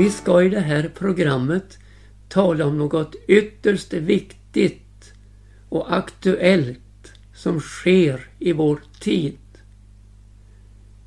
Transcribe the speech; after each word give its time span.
Vi 0.00 0.10
ska 0.10 0.42
i 0.42 0.48
det 0.48 0.60
här 0.60 0.90
programmet 0.94 1.78
tala 2.28 2.66
om 2.66 2.78
något 2.78 3.14
ytterst 3.28 3.92
viktigt 3.92 5.12
och 5.68 5.96
aktuellt 5.96 7.12
som 7.34 7.60
sker 7.60 8.28
i 8.38 8.52
vår 8.52 8.80
tid. 9.00 9.38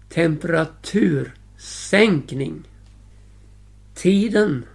Temperatursänkning. 0.10 2.63
Tiden 3.96 4.66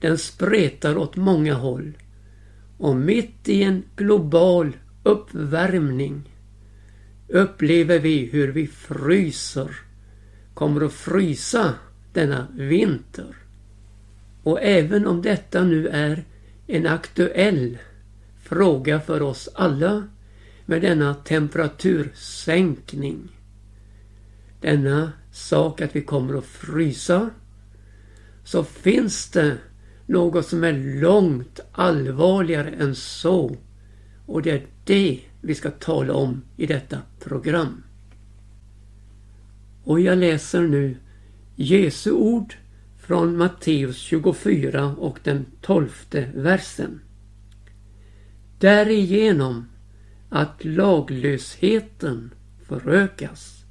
den 0.00 0.18
spretar 0.18 0.96
åt 0.96 1.16
många 1.16 1.54
håll 1.54 1.98
och 2.78 2.96
mitt 2.96 3.48
i 3.48 3.62
en 3.62 3.82
global 3.96 4.76
uppvärmning 5.02 6.34
upplever 7.28 7.98
vi 7.98 8.26
hur 8.26 8.52
vi 8.52 8.66
fryser, 8.66 9.70
kommer 10.54 10.84
att 10.84 10.92
frysa 10.92 11.74
denna 12.12 12.46
vinter. 12.54 13.36
Och 14.46 14.62
även 14.62 15.06
om 15.06 15.22
detta 15.22 15.64
nu 15.64 15.88
är 15.88 16.24
en 16.66 16.86
aktuell 16.86 17.78
fråga 18.42 19.00
för 19.00 19.22
oss 19.22 19.48
alla 19.54 20.08
med 20.66 20.82
denna 20.82 21.14
temperatursänkning. 21.14 23.28
Denna 24.60 25.12
sak 25.32 25.80
att 25.80 25.96
vi 25.96 26.02
kommer 26.02 26.38
att 26.38 26.44
frysa. 26.44 27.30
Så 28.44 28.64
finns 28.64 29.30
det 29.30 29.56
något 30.06 30.46
som 30.46 30.64
är 30.64 31.00
långt 31.00 31.60
allvarligare 31.72 32.70
än 32.70 32.94
så. 32.94 33.56
Och 34.26 34.42
det 34.42 34.50
är 34.50 34.66
det 34.84 35.20
vi 35.40 35.54
ska 35.54 35.70
tala 35.70 36.14
om 36.14 36.42
i 36.56 36.66
detta 36.66 36.98
program. 37.20 37.82
Och 39.84 40.00
jag 40.00 40.18
läser 40.18 40.62
nu 40.62 40.96
Jesu 41.56 42.10
ord 42.10 42.54
från 43.06 43.36
Matteus 43.36 43.96
24 43.96 44.94
och 44.98 45.18
den 45.22 45.46
tolfte 45.60 46.30
versen. 46.34 47.00
Därigenom 48.58 49.66
att 50.28 50.64
laglösheten 50.64 52.34
förökas 52.68 53.64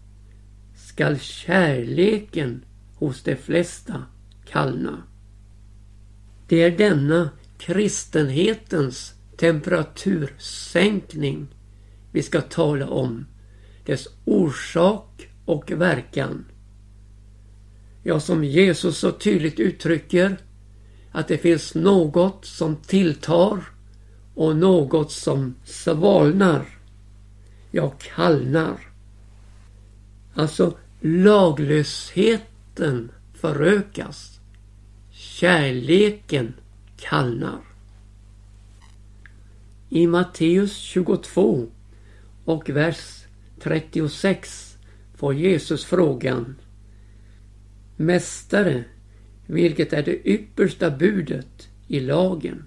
skall 0.75 1.19
kärleken 1.19 2.65
hos 2.95 3.23
de 3.23 3.35
flesta 3.35 4.03
kallna. 4.45 5.03
Det 6.47 6.61
är 6.61 6.77
denna 6.77 7.29
kristenhetens 7.57 9.13
temperatursänkning 9.37 11.47
vi 12.11 12.23
ska 12.23 12.41
tala 12.41 12.89
om. 12.89 13.25
Dess 13.85 14.07
orsak 14.25 15.29
och 15.45 15.71
verkan. 15.71 16.45
Ja, 18.07 18.19
som 18.19 18.43
Jesus 18.43 18.97
så 18.97 19.11
tydligt 19.11 19.59
uttrycker 19.59 20.37
att 21.11 21.27
det 21.27 21.37
finns 21.37 21.75
något 21.75 22.45
som 22.45 22.75
tilltar 22.75 23.63
och 24.35 24.55
något 24.55 25.11
som 25.11 25.55
svalnar. 25.63 26.65
Ja, 27.71 27.93
kallnar. 28.15 28.79
Alltså 30.33 30.77
laglösheten 31.01 32.61
förökas. 33.33 34.39
Kärleken 35.11 36.53
kallnar. 36.97 37.59
I 39.89 40.07
Matteus 40.07 40.75
22 40.75 41.67
och 42.45 42.69
vers 42.69 43.25
36 43.59 44.77
får 45.15 45.33
Jesus 45.33 45.85
frågan 45.85 46.55
Mästare, 47.97 48.83
vilket 49.45 49.93
är 49.93 50.03
det 50.03 50.27
yppersta 50.29 50.91
budet 50.91 51.69
i 51.87 51.99
lagen? 51.99 52.63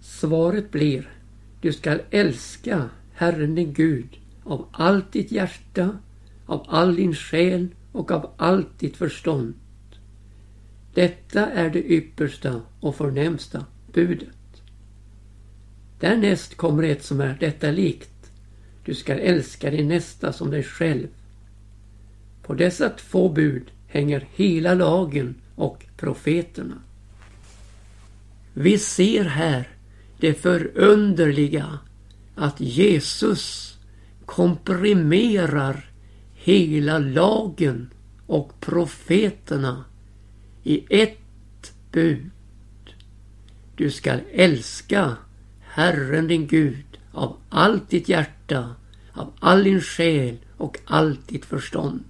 Svaret 0.00 0.70
blir 0.70 1.10
Du 1.60 1.72
skall 1.72 2.00
älska 2.10 2.88
Herren 3.12 3.54
din 3.54 3.72
Gud 3.72 4.18
av 4.44 4.68
allt 4.72 5.12
ditt 5.12 5.32
hjärta, 5.32 5.98
av 6.46 6.66
all 6.68 6.96
din 6.96 7.14
själ 7.14 7.68
och 7.92 8.10
av 8.10 8.30
allt 8.36 8.78
ditt 8.78 8.96
förstånd. 8.96 9.54
Detta 10.94 11.46
är 11.46 11.70
det 11.70 11.92
yppersta 11.92 12.62
och 12.80 12.96
förnämsta 12.96 13.66
budet. 13.92 14.62
Därnäst 16.00 16.56
kommer 16.56 16.82
ett 16.82 17.04
som 17.04 17.20
är 17.20 17.36
detta 17.40 17.70
likt. 17.70 18.32
Du 18.84 18.94
skall 18.94 19.18
älska 19.18 19.70
din 19.70 19.88
nästa 19.88 20.32
som 20.32 20.50
dig 20.50 20.62
själv. 20.62 21.06
På 22.42 22.54
dessa 22.54 22.88
två 22.88 23.28
bud 23.28 23.70
hänger 23.88 24.28
hela 24.34 24.74
lagen 24.74 25.34
och 25.54 25.86
profeterna. 25.96 26.82
Vi 28.54 28.78
ser 28.78 29.24
här 29.24 29.68
det 30.20 30.34
förunderliga 30.34 31.78
att 32.34 32.60
Jesus 32.60 33.76
komprimerar 34.24 35.90
hela 36.34 36.98
lagen 36.98 37.90
och 38.26 38.60
profeterna 38.60 39.84
i 40.62 41.02
ett 41.02 41.72
bud. 41.92 42.30
Du 43.76 43.90
skall 43.90 44.20
älska 44.32 45.16
Herren 45.60 46.28
din 46.28 46.46
Gud 46.46 46.98
av 47.12 47.36
allt 47.48 47.90
ditt 47.90 48.08
hjärta, 48.08 48.74
av 49.12 49.32
all 49.40 49.64
din 49.64 49.80
själ 49.80 50.36
och 50.56 50.78
allt 50.84 51.28
ditt 51.28 51.44
förstånd. 51.44 52.04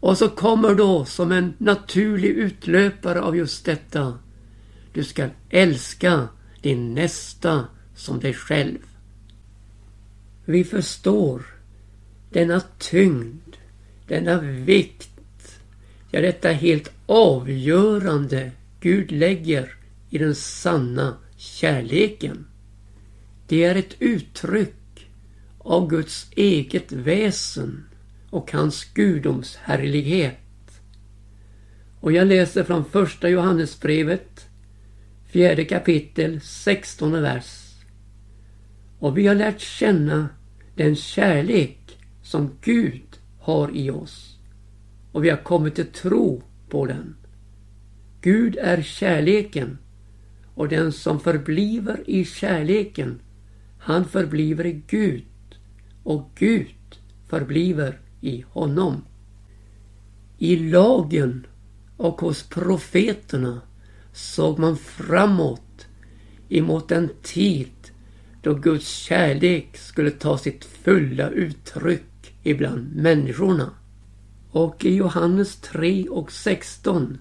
Och 0.00 0.18
så 0.18 0.28
kommer 0.28 0.74
då 0.74 1.04
som 1.04 1.32
en 1.32 1.54
naturlig 1.58 2.28
utlöpare 2.28 3.20
av 3.20 3.36
just 3.36 3.64
detta. 3.64 4.18
Du 4.92 5.04
ska 5.04 5.28
älska 5.50 6.28
din 6.60 6.94
nästa 6.94 7.64
som 7.94 8.20
dig 8.20 8.34
själv. 8.34 8.78
Vi 10.44 10.64
förstår 10.64 11.42
denna 12.30 12.62
tyngd, 12.78 13.56
denna 14.08 14.40
vikt, 14.40 15.10
ja 16.10 16.20
detta 16.20 16.48
helt 16.48 16.92
avgörande 17.06 18.50
Gud 18.80 19.12
lägger 19.12 19.74
i 20.10 20.18
den 20.18 20.34
sanna 20.34 21.16
kärleken. 21.36 22.46
Det 23.48 23.64
är 23.64 23.74
ett 23.74 23.94
uttryck 23.98 25.06
av 25.58 25.88
Guds 25.88 26.26
eget 26.36 26.92
väsen 26.92 27.84
och 28.30 28.52
hans 28.52 28.84
gudomshärlighet. 28.84 30.36
Och 32.00 32.12
jag 32.12 32.26
läser 32.26 32.64
från 32.64 32.84
första 32.84 33.28
Johannesbrevet, 33.28 34.48
fjärde 35.26 35.64
kapitel, 35.64 36.40
sextonde 36.40 37.20
vers. 37.20 37.74
Och 38.98 39.18
vi 39.18 39.26
har 39.26 39.34
lärt 39.34 39.60
känna 39.60 40.28
den 40.74 40.96
kärlek 40.96 41.98
som 42.22 42.50
Gud 42.60 43.18
har 43.40 43.76
i 43.76 43.90
oss. 43.90 44.38
Och 45.12 45.24
vi 45.24 45.30
har 45.30 45.36
kommit 45.36 45.74
till 45.74 45.86
tro 45.86 46.42
på 46.68 46.86
den. 46.86 47.16
Gud 48.20 48.56
är 48.56 48.82
kärleken 48.82 49.78
och 50.54 50.68
den 50.68 50.92
som 50.92 51.20
förbliver 51.20 52.02
i 52.06 52.24
kärleken, 52.24 53.20
han 53.78 54.04
förbliver 54.04 54.66
i 54.66 54.82
Gud 54.86 55.24
och 56.02 56.30
Gud 56.34 56.98
förbliver 57.28 57.98
i 58.20 58.44
honom. 58.48 59.04
I 60.38 60.56
lagen 60.56 61.46
och 61.96 62.20
hos 62.20 62.42
profeterna 62.42 63.60
såg 64.12 64.58
man 64.58 64.76
framåt 64.76 65.86
emot 66.48 66.92
en 66.92 67.08
tid 67.22 67.70
då 68.42 68.54
Guds 68.54 68.88
kärlek 68.88 69.76
skulle 69.76 70.10
ta 70.10 70.38
sitt 70.38 70.64
fulla 70.64 71.30
uttryck 71.30 72.34
ibland 72.42 72.96
människorna. 72.96 73.70
Och 74.50 74.84
i 74.84 74.94
Johannes 74.94 75.56
3 75.56 76.08
och 76.08 76.32
16 76.32 77.18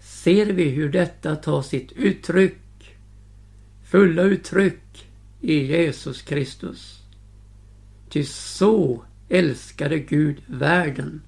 ser 0.00 0.46
vi 0.46 0.68
hur 0.68 0.88
detta 0.88 1.36
tar 1.36 1.62
sitt 1.62 1.92
uttryck, 1.92 2.96
fulla 3.84 4.22
uttryck 4.22 5.08
i 5.40 5.54
Jesus 5.54 6.22
Kristus. 6.22 7.02
Ty 8.08 8.24
så 8.24 9.04
älskade 9.30 9.98
Gud 9.98 10.36
världen 10.46 11.22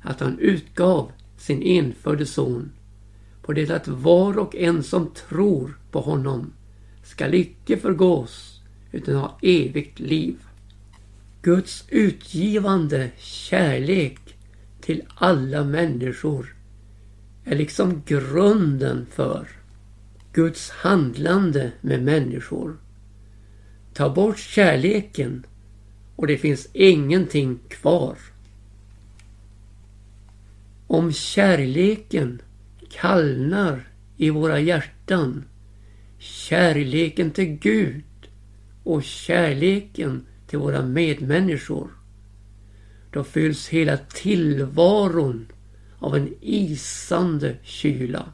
att 0.00 0.20
han 0.20 0.38
utgav 0.38 1.12
sin 1.36 1.62
enfödde 1.62 2.26
son 2.26 2.72
på 3.42 3.52
det 3.52 3.70
att 3.70 3.88
var 3.88 4.38
och 4.38 4.56
en 4.56 4.82
som 4.82 5.10
tror 5.28 5.78
på 5.90 6.00
honom 6.00 6.52
skall 7.04 7.34
icke 7.34 7.76
förgås 7.76 8.60
utan 8.92 9.14
ha 9.14 9.38
evigt 9.42 10.00
liv. 10.00 10.36
Guds 11.42 11.84
utgivande 11.88 13.10
kärlek 13.18 14.18
till 14.80 15.02
alla 15.14 15.64
människor 15.64 16.56
är 17.44 17.56
liksom 17.56 18.02
grunden 18.06 19.06
för 19.10 19.48
Guds 20.32 20.70
handlande 20.70 21.72
med 21.80 22.02
människor. 22.02 22.76
Ta 23.94 24.14
bort 24.14 24.38
kärleken 24.38 25.46
och 26.20 26.26
det 26.26 26.38
finns 26.38 26.68
ingenting 26.72 27.58
kvar. 27.68 28.18
Om 30.86 31.12
kärleken 31.12 32.42
kallnar 32.90 33.88
i 34.16 34.30
våra 34.30 34.60
hjärtan, 34.60 35.44
kärleken 36.18 37.30
till 37.30 37.44
Gud 37.44 38.04
och 38.84 39.04
kärleken 39.04 40.26
till 40.46 40.58
våra 40.58 40.82
medmänniskor, 40.82 41.90
då 43.10 43.24
fylls 43.24 43.68
hela 43.68 43.96
tillvaron 43.96 45.46
av 45.98 46.16
en 46.16 46.34
isande 46.40 47.56
kyla. 47.62 48.32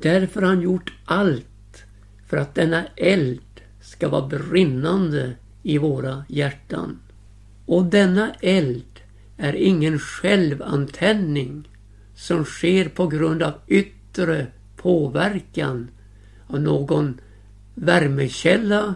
Därför 0.00 0.42
har 0.42 0.48
han 0.48 0.62
gjort 0.62 0.92
allt 1.04 1.84
för 2.26 2.36
att 2.36 2.54
denna 2.54 2.86
eld 2.96 3.60
ska 3.80 4.08
vara 4.08 4.28
brinnande 4.28 5.36
i 5.62 5.78
våra 5.78 6.24
hjärtan. 6.28 6.98
Och 7.66 7.84
denna 7.84 8.34
eld 8.34 9.00
är 9.36 9.52
ingen 9.52 9.98
självantändning 9.98 11.68
som 12.14 12.44
sker 12.44 12.88
på 12.88 13.06
grund 13.06 13.42
av 13.42 13.52
yttre 13.66 14.46
påverkan 14.76 15.90
av 16.46 16.60
någon 16.60 17.20
värmekälla 17.74 18.94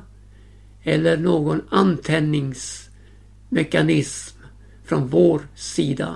eller 0.83 1.17
någon 1.17 1.63
antändningsmekanism 1.71 4.39
från 4.85 5.09
vår 5.09 5.49
sida. 5.55 6.15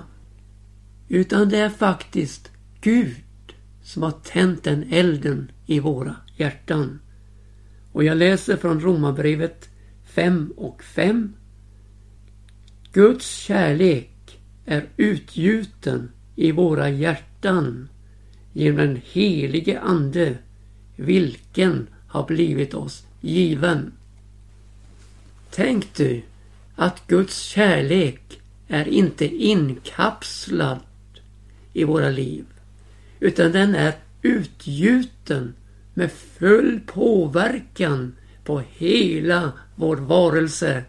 Utan 1.08 1.48
det 1.48 1.58
är 1.58 1.70
faktiskt 1.70 2.50
Gud 2.80 3.24
som 3.82 4.02
har 4.02 4.10
tänt 4.10 4.64
den 4.64 4.92
elden 4.92 5.50
i 5.66 5.80
våra 5.80 6.16
hjärtan. 6.36 7.00
Och 7.92 8.04
jag 8.04 8.16
läser 8.16 8.56
från 8.56 8.80
Romarbrevet 8.80 9.68
5 10.08 10.52
och 10.56 10.82
5. 10.82 11.32
Guds 12.92 13.30
kärlek 13.30 14.40
är 14.64 14.86
utgjuten 14.96 16.10
i 16.36 16.52
våra 16.52 16.90
hjärtan 16.90 17.88
genom 18.52 18.76
den 18.76 19.00
helige 19.04 19.80
Ande, 19.80 20.38
vilken 20.96 21.86
har 22.08 22.26
blivit 22.26 22.74
oss 22.74 23.06
given. 23.20 23.92
Tänk 25.50 25.94
du 25.96 26.22
att 26.74 27.06
Guds 27.06 27.42
kärlek 27.42 28.40
är 28.68 28.88
inte 28.88 29.26
inkapslad 29.26 30.80
i 31.72 31.84
våra 31.84 32.10
liv, 32.10 32.44
utan 33.20 33.52
den 33.52 33.74
är 33.74 33.94
utgjuten 34.22 35.54
med 35.94 36.12
full 36.12 36.80
påverkan 36.86 38.16
på 38.48 38.62
hela 38.78 39.52
vår 39.74 39.96
varelse. 39.96 40.84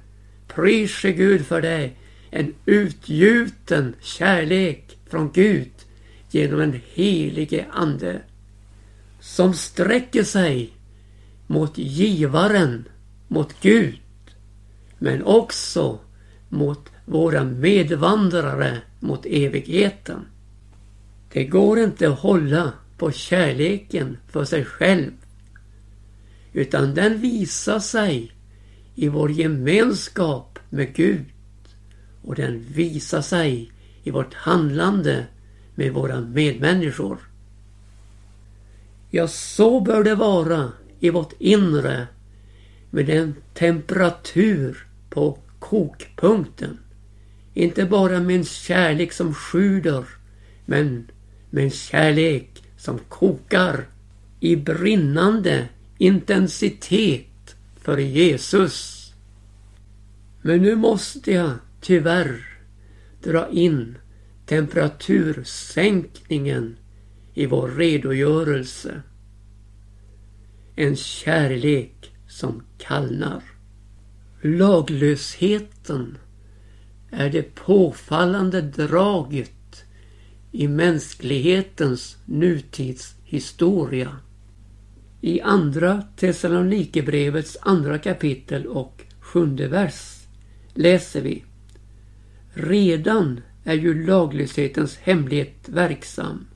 Prise 0.47 1.11
Gud 1.11 1.45
för 1.45 1.61
det. 1.61 1.91
En 2.31 2.53
utgjuten 2.65 3.95
kärlek 4.01 4.97
från 5.09 5.31
Gud 5.31 5.71
genom 6.31 6.61
en 6.61 6.81
helige 6.93 7.65
Ande. 7.71 8.21
Som 9.19 9.53
sträcker 9.53 10.23
sig 10.23 10.73
mot 11.47 11.77
givaren, 11.77 12.87
mot 13.27 13.55
Gud. 13.61 13.99
Men 14.97 15.23
också 15.23 15.99
mot 16.49 16.89
våra 17.05 17.43
medvandrare 17.43 18.77
mot 18.99 19.25
evigheten. 19.25 20.25
Det 21.33 21.45
går 21.45 21.79
inte 21.79 22.09
att 22.09 22.19
hålla 22.19 22.73
på 22.97 23.11
kärleken 23.11 24.17
för 24.27 24.45
sig 24.45 24.65
själv. 24.65 25.11
Utan 26.53 26.93
den 26.93 27.21
visar 27.21 27.79
sig 27.79 28.31
i 28.95 29.07
vår 29.07 29.31
gemenskap 29.31 30.59
med 30.69 30.95
Gud. 30.95 31.25
Och 32.21 32.35
den 32.35 32.65
visar 32.73 33.21
sig 33.21 33.71
i 34.03 34.11
vårt 34.11 34.33
handlande 34.33 35.25
med 35.75 35.93
våra 35.93 36.21
medmänniskor. 36.21 37.17
Ja, 39.09 39.27
så 39.27 39.79
bör 39.79 40.03
det 40.03 40.15
vara 40.15 40.71
i 40.99 41.09
vårt 41.09 41.33
inre 41.39 42.07
med 42.89 43.09
en 43.09 43.35
temperatur 43.53 44.87
på 45.09 45.37
kokpunkten. 45.59 46.77
Inte 47.53 47.85
bara 47.85 48.19
med 48.19 48.35
en 48.35 48.45
kärlek 48.45 49.13
som 49.13 49.33
sjuder, 49.33 50.05
men 50.65 51.07
med 51.49 51.63
en 51.63 51.71
kärlek 51.71 52.63
som 52.77 52.99
kokar 53.09 53.87
i 54.39 54.55
brinnande 54.55 55.67
intensitet 55.99 57.55
för 57.75 57.97
Jesus. 57.97 58.95
Men 60.41 60.61
nu 60.61 60.75
måste 60.75 61.31
jag 61.31 61.51
tyvärr 61.81 62.59
dra 63.23 63.49
in 63.49 63.97
temperatursänkningen 64.45 66.77
i 67.33 67.45
vår 67.45 67.69
redogörelse. 67.69 69.01
En 70.75 70.95
kärlek 70.95 72.13
som 72.27 72.63
kallnar. 72.77 73.43
Laglösheten 74.41 76.17
är 77.11 77.29
det 77.29 77.55
påfallande 77.55 78.61
draget 78.61 79.85
i 80.51 80.67
mänsklighetens 80.67 82.17
nutidshistoria. 82.25 84.17
I 85.21 85.41
andra 85.41 86.03
Thessalonikerbrevets 86.15 87.57
andra 87.61 87.97
kapitel 87.97 88.65
och 88.65 89.01
sjunde 89.19 89.67
vers 89.67 90.27
läser 90.73 91.21
vi 91.21 91.43
Redan 92.53 93.41
är 93.63 93.73
ju 93.73 94.05
laglöshetens 94.05 94.97
hemlighet 94.97 95.69
verksam. 95.69 96.47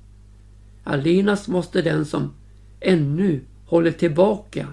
Allenast 0.83 1.47
måste 1.47 1.81
den 1.81 2.05
som 2.05 2.33
ännu 2.79 3.41
håller 3.65 3.91
tillbaka 3.91 4.67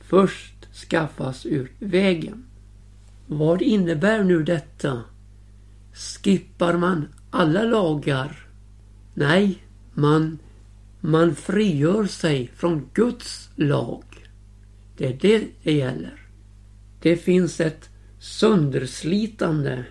först 0.00 0.74
skaffas 0.90 1.46
ur 1.46 1.72
vägen. 1.78 2.44
Vad 3.26 3.62
innebär 3.62 4.24
nu 4.24 4.42
detta? 4.42 5.02
Skippar 5.92 6.76
man 6.76 7.08
alla 7.30 7.62
lagar? 7.62 8.46
Nej, 9.14 9.58
man, 9.94 10.38
man 11.00 11.34
frigör 11.34 12.06
sig 12.06 12.50
från 12.56 12.88
Guds 12.94 13.50
lag. 13.56 14.04
Det 14.96 15.06
är 15.06 15.18
det 15.20 15.46
det 15.62 15.72
gäller. 15.72 16.26
Det 17.02 17.16
finns 17.16 17.60
ett 17.60 17.88
sönderslitande 18.18 19.84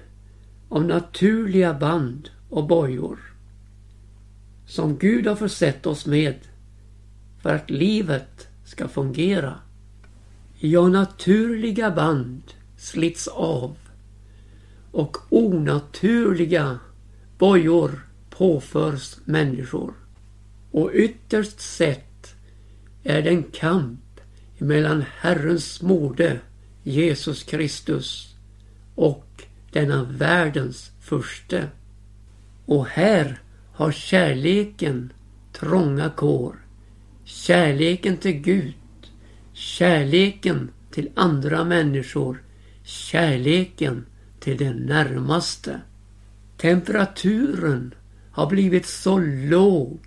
av 0.69 0.85
naturliga 0.85 1.73
band 1.73 2.29
och 2.49 2.67
bojor 2.67 3.19
som 4.69 4.97
Gud 4.97 5.27
har 5.27 5.35
försett 5.35 5.85
oss 5.85 6.05
med 6.05 6.35
för 7.41 7.55
att 7.55 7.69
livet 7.69 8.47
ska 8.65 8.87
fungera. 8.87 9.55
Ja, 10.59 10.87
naturliga 10.87 11.91
band 11.91 12.43
slits 12.77 13.27
av 13.27 13.77
och 14.91 15.17
onaturliga 15.29 16.79
bojor 17.37 18.07
påförs 18.29 19.17
människor. 19.25 19.93
Och 20.71 20.91
ytterst 20.93 21.59
sett 21.59 22.35
är 23.03 23.21
det 23.21 23.29
en 23.29 23.43
kamp 23.43 24.21
mellan 24.57 25.03
Herrens 25.19 25.81
mode 25.81 26.39
Jesus 26.83 27.43
Kristus 27.43 28.35
och 28.95 29.43
denna 29.71 30.03
världens 30.03 30.91
furste. 31.01 31.67
Och 32.65 32.87
här 32.87 33.39
har 33.73 33.91
kärleken 33.91 35.13
trånga 35.53 36.09
kår. 36.09 36.55
Kärleken 37.23 38.17
till 38.17 38.41
Gud. 38.41 38.73
Kärleken 39.53 40.71
till 40.91 41.09
andra 41.15 41.63
människor. 41.63 42.43
Kärleken 42.83 44.05
till 44.39 44.57
den 44.57 44.75
närmaste. 44.75 45.81
Temperaturen 46.57 47.93
har 48.31 48.47
blivit 48.47 48.85
så 48.85 49.17
låg 49.17 49.99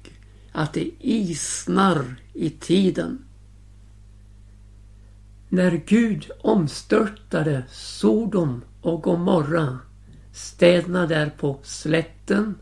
att 0.52 0.73
det 0.73 0.90
isnar 0.99 2.04
i 2.32 2.50
tiden. 2.50 3.25
När 5.49 5.82
Gud 5.87 6.30
omstörtade 6.40 7.64
Sodom 7.71 8.62
och 8.80 9.02
Gomorra, 9.02 9.78
städerna 10.32 11.06
där 11.06 11.30
på 11.30 11.59
slätten 11.62 12.54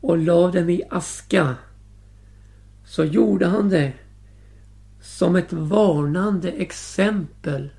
och 0.00 0.18
lade 0.18 0.60
dem 0.60 0.70
i 0.70 0.82
aska, 0.90 1.56
så 2.84 3.04
gjorde 3.04 3.46
han 3.46 3.68
det 3.68 3.92
som 5.00 5.36
ett 5.36 5.52
varnande 5.52 6.50
exempel 6.52 7.70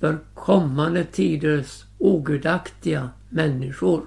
för 0.00 0.18
kommande 0.34 1.04
tiders 1.04 1.84
ogudaktiga 1.98 3.10
människor. 3.28 4.02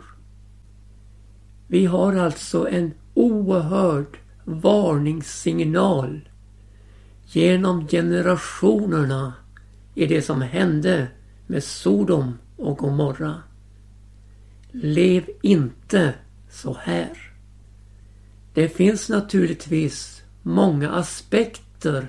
Vi 1.67 1.86
har 1.86 2.15
alltså 2.15 2.70
en 2.70 2.91
oerhörd 3.15 4.17
varningssignal 4.43 6.29
genom 7.25 7.88
generationerna 7.88 9.34
i 9.95 10.05
det 10.05 10.22
som 10.22 10.41
hände 10.41 11.07
med 11.48 11.63
Sodom 11.63 12.38
och 12.57 12.77
Gomorra. 12.77 13.43
Lev 14.72 15.24
inte 15.41 16.13
så 16.50 16.77
här. 16.81 17.12
Det 18.53 18.69
finns 18.69 19.10
naturligtvis 19.10 20.24
många 20.41 20.91
aspekter 20.91 22.07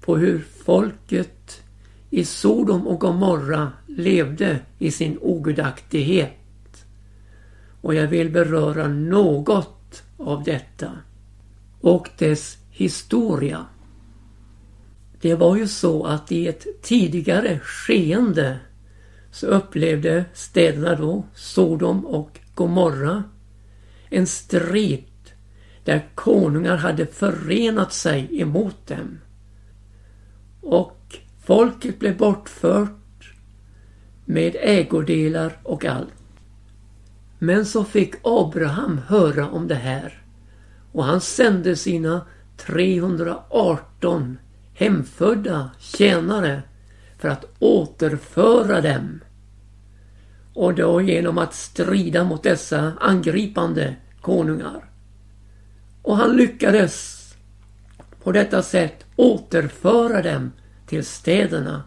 på 0.00 0.16
hur 0.16 0.44
folket 0.64 1.62
i 2.10 2.24
Sodom 2.24 2.86
och 2.86 3.00
Gomorra 3.00 3.72
levde 3.86 4.60
i 4.78 4.90
sin 4.90 5.18
ogudaktighet. 5.20 6.32
Och 7.80 7.94
jag 7.94 8.06
vill 8.06 8.30
beröra 8.30 8.88
något 8.88 9.75
av 10.18 10.44
detta 10.44 10.92
och 11.80 12.08
dess 12.18 12.58
historia. 12.70 13.66
Det 15.20 15.34
var 15.34 15.56
ju 15.56 15.68
så 15.68 16.04
att 16.04 16.32
i 16.32 16.48
ett 16.48 16.66
tidigare 16.82 17.58
skeende 17.58 18.58
så 19.30 19.46
upplevde 19.46 20.24
städerna 20.34 20.94
då, 20.94 21.24
Sodom 21.34 22.06
och 22.06 22.38
Gomorra, 22.54 23.24
en 24.10 24.26
strid 24.26 25.04
där 25.84 26.08
konungar 26.14 26.76
hade 26.76 27.06
förenat 27.06 27.92
sig 27.92 28.40
emot 28.40 28.86
dem. 28.86 29.18
Och 30.60 31.18
folket 31.44 31.98
blev 31.98 32.16
bortfört 32.16 33.34
med 34.24 34.56
ägodelar 34.60 35.58
och 35.62 35.84
allt. 35.84 36.15
Men 37.38 37.66
så 37.66 37.84
fick 37.84 38.14
Abraham 38.22 39.00
höra 39.08 39.50
om 39.50 39.68
det 39.68 39.74
här 39.74 40.22
och 40.92 41.04
han 41.04 41.20
sände 41.20 41.76
sina 41.76 42.26
318 42.56 44.38
hemfödda 44.74 45.70
tjänare 45.78 46.62
för 47.18 47.28
att 47.28 47.44
återföra 47.58 48.80
dem. 48.80 49.20
Och 50.54 50.74
då 50.74 51.00
genom 51.00 51.38
att 51.38 51.54
strida 51.54 52.24
mot 52.24 52.42
dessa 52.42 52.92
angripande 53.00 53.96
konungar. 54.20 54.90
Och 56.02 56.16
han 56.16 56.36
lyckades 56.36 57.16
på 58.22 58.32
detta 58.32 58.62
sätt 58.62 59.04
återföra 59.16 60.22
dem 60.22 60.52
till 60.86 61.04
städerna 61.04 61.82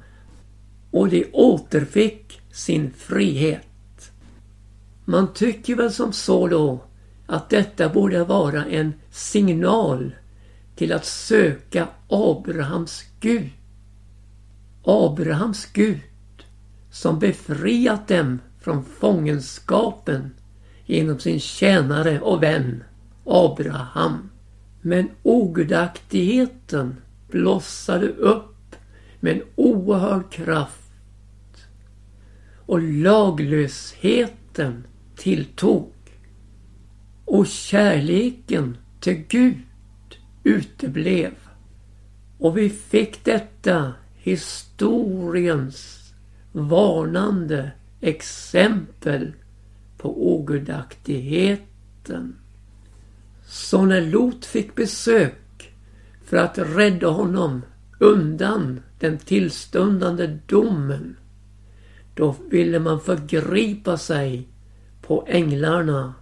och 0.91 1.09
de 1.09 1.25
återfick 1.33 2.41
sin 2.51 2.93
frihet. 2.93 3.68
Man 5.09 5.33
tycker 5.33 5.75
väl 5.75 5.91
som 5.91 6.13
så 6.13 6.47
då 6.47 6.83
att 7.25 7.49
detta 7.49 7.89
borde 7.89 8.23
vara 8.23 8.65
en 8.65 8.93
signal 9.11 10.15
till 10.75 10.93
att 10.93 11.05
söka 11.05 11.87
Abrahams 12.09 13.03
Gud. 13.19 13.49
Abrahams 14.83 15.65
Gud 15.65 15.99
som 16.91 17.19
befriat 17.19 18.07
dem 18.07 18.39
från 18.61 18.85
fångenskapen 18.85 20.31
genom 20.85 21.19
sin 21.19 21.39
tjänare 21.39 22.19
och 22.19 22.43
vän 22.43 22.83
Abraham. 23.25 24.29
Men 24.81 25.09
ogudaktigheten 25.23 26.95
blossade 27.27 28.07
upp 28.07 28.75
med 29.19 29.33
en 29.33 29.43
oerhörd 29.55 30.31
kraft 30.31 30.91
och 32.65 32.81
laglösheten 32.81 34.83
tilltog. 35.19 35.93
Och 37.25 37.47
kärleken 37.47 38.77
till 38.99 39.23
Gud 39.27 39.57
uteblev. 40.43 41.33
Och 42.37 42.57
vi 42.57 42.69
fick 42.69 43.25
detta 43.25 43.93
historiens 44.15 45.99
varnande 46.51 47.71
exempel 48.01 49.33
på 49.97 50.35
ogudaktigheten. 50.35 52.35
Så 53.45 53.85
när 53.85 54.01
Lot 54.01 54.45
fick 54.45 54.75
besök 54.75 55.73
för 56.25 56.37
att 56.37 56.57
rädda 56.57 57.07
honom 57.07 57.61
undan 57.99 58.79
den 58.99 59.17
tillstundande 59.17 60.39
domen, 60.45 61.15
då 62.13 62.35
ville 62.49 62.79
man 62.79 63.01
förgripa 63.01 63.97
sig 63.97 64.47
på 65.09 65.25
änglarna. 65.27 66.13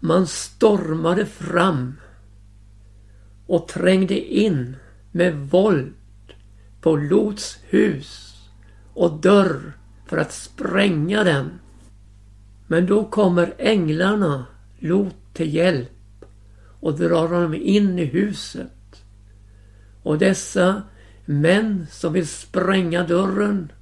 Man 0.00 0.26
stormade 0.26 1.26
fram 1.26 1.96
och 3.46 3.68
trängde 3.68 4.20
in 4.34 4.76
med 5.12 5.36
våld 5.36 5.94
på 6.80 6.96
Lots 6.96 7.58
hus 7.68 8.38
och 8.94 9.20
dörr 9.20 9.72
för 10.06 10.16
att 10.16 10.32
spränga 10.32 11.24
den. 11.24 11.50
Men 12.66 12.86
då 12.86 13.04
kommer 13.04 13.54
änglarna 13.58 14.46
Lot 14.78 15.34
till 15.34 15.54
hjälp 15.54 16.24
och 16.80 16.98
drar 16.98 17.28
honom 17.28 17.54
in 17.54 17.98
i 17.98 18.04
huset. 18.04 19.04
Och 20.02 20.18
dessa 20.18 20.82
män 21.24 21.86
som 21.90 22.12
vill 22.12 22.28
spränga 22.28 23.02
dörren 23.06 23.72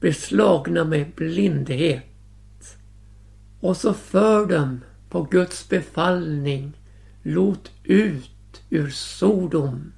blir 0.00 0.12
slagna 0.12 0.84
med 0.84 1.12
blindhet. 1.16 2.09
Och 3.60 3.76
så 3.76 3.94
för 3.94 4.46
dem 4.46 4.80
på 5.10 5.22
Guds 5.22 5.68
befallning 5.68 6.72
Lot 7.22 7.70
ut 7.84 8.62
ur 8.70 8.90
Sodom 8.90 9.92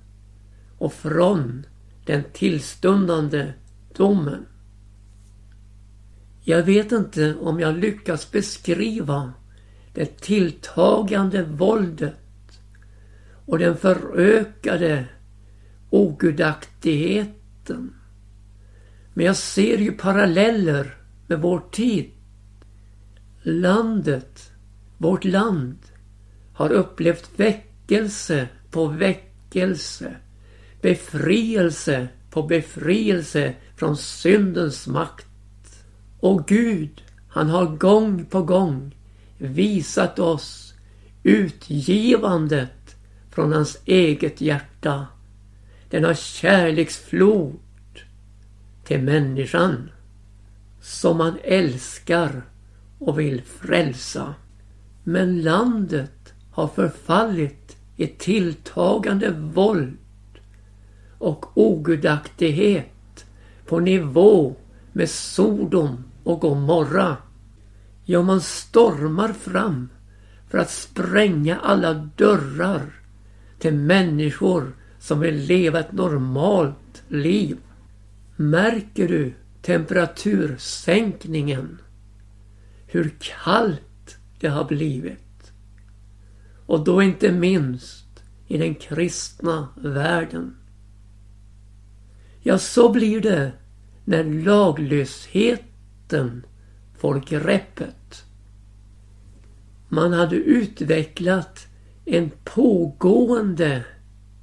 och 0.79 0.93
från 0.93 1.67
den 2.07 2.25
tillstundande 2.33 3.53
domen. 3.97 4.47
Jag 6.45 6.63
vet 6.63 6.93
inte 6.93 7.35
om 7.41 7.61
jag 7.61 7.79
lyckas 7.79 8.31
beskriva 8.31 9.33
det 9.95 10.21
tilltagande 10.21 11.43
våldet 11.43 12.17
och 13.47 13.59
den 13.59 13.77
förökade 13.77 15.07
ogudaktigheten. 15.91 17.95
Men 19.15 19.27
jag 19.27 19.37
ser 19.37 19.79
ju 19.79 19.93
paralleller 19.93 20.97
med 21.27 21.41
vår 21.41 21.63
tid. 21.71 22.12
Landet, 23.43 24.53
vårt 24.99 25.25
land, 25.25 25.79
har 26.53 26.73
upplevt 26.73 27.31
väckelse 27.37 28.49
på 28.71 28.87
väckelse. 28.87 30.17
Befrielse 30.81 32.09
på 32.31 32.43
befrielse 32.43 33.55
från 33.77 33.97
syndens 33.97 34.87
makt. 34.87 35.27
Och 36.21 36.47
Gud, 36.47 37.03
han 37.29 37.51
har 37.51 37.67
gång 37.67 38.25
på 38.25 38.43
gång 38.43 38.97
visat 39.39 40.19
oss 40.19 40.75
utgivandet 41.23 42.97
från 43.31 43.53
hans 43.53 43.79
eget 43.85 44.41
hjärta. 44.41 45.07
Denna 45.91 46.15
kärleksflod 46.15 47.59
till 48.85 49.03
människan 49.03 49.91
som 50.81 51.21
han 51.21 51.39
älskar 51.45 52.43
och 53.07 53.21
vill 53.21 53.43
frälsa. 53.43 54.35
Men 55.05 55.43
landet 55.43 56.35
har 56.51 56.69
förfallit 56.69 57.77
i 57.97 58.07
tilltagande 58.07 59.31
våld 59.31 59.97
och 61.19 61.59
ogudaktighet 61.59 63.25
på 63.67 63.81
nivå 63.81 64.57
med 64.93 65.11
Sodom 65.11 66.05
och 66.25 66.41
Gomorra. 66.41 67.17
Ja, 68.05 68.23
man 68.23 68.41
stormar 68.41 69.33
fram 69.33 69.89
för 70.51 70.59
att 70.59 70.71
spränga 70.71 71.59
alla 71.59 71.95
dörrar 71.95 72.93
till 73.59 73.75
människor 73.75 74.73
som 74.99 75.21
vill 75.21 75.37
leva 75.37 75.81
ett 75.81 75.93
normalt 75.93 77.03
liv. 77.09 77.57
Märker 78.37 79.09
du 79.09 79.33
temperatursänkningen? 79.63 81.79
Hur 82.93 83.15
kallt 83.19 84.17
det 84.41 84.49
har 84.49 84.65
blivit. 84.65 85.53
Och 86.67 86.85
då 86.85 87.03
inte 87.03 87.33
minst 87.33 88.23
i 88.47 88.59
den 88.59 88.75
kristna 88.75 89.69
världen. 89.77 90.57
Ja, 92.43 92.59
så 92.59 92.93
blir 92.93 93.21
det 93.21 93.53
när 94.05 94.25
laglösheten 94.25 96.47
får 96.99 97.21
greppet. 97.21 98.25
Man 99.89 100.13
hade 100.13 100.37
utvecklat 100.37 101.67
en 102.05 102.31
pågående 102.45 103.85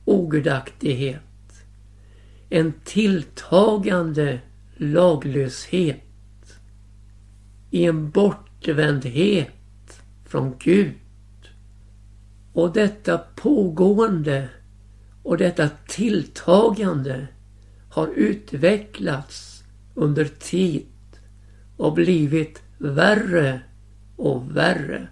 ogudaktighet. 0.06 1.22
En 2.50 2.74
tilltagande 2.84 4.40
laglöshet. 4.78 6.09
I 7.72 7.86
en 7.86 8.10
bortvändhet 8.10 10.02
från 10.26 10.56
Gud. 10.60 10.94
Och 12.54 12.74
detta 12.74 13.18
pågående 13.18 14.50
och 15.24 15.38
detta 15.38 15.70
tilltagande 15.88 17.28
har 17.90 18.08
utvecklats 18.08 19.64
under 19.96 20.26
tid 20.26 20.86
och 21.78 21.94
blivit 21.94 22.62
värre 22.78 23.62
och 24.16 24.56
värre. 24.58 25.08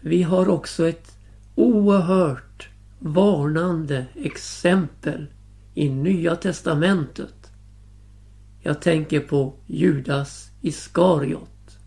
Vi 0.00 0.22
har 0.22 0.48
också 0.48 0.88
ett 0.88 1.18
oerhört 1.54 2.68
varnande 2.98 4.06
exempel 4.14 5.26
i 5.74 5.88
Nya 5.88 6.36
Testamentet. 6.36 7.37
Jag 8.60 8.82
tänker 8.82 9.20
på 9.20 9.54
Judas 9.66 10.50
Iskariot. 10.60 11.78